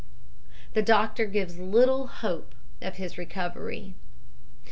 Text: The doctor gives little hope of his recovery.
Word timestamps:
The 0.73 0.81
doctor 0.81 1.27
gives 1.27 1.59
little 1.59 2.07
hope 2.07 2.55
of 2.81 2.95
his 2.95 3.19
recovery. 3.19 3.93